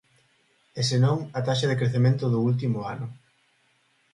[0.79, 3.07] E se non, a taxa de crecemento do último ano.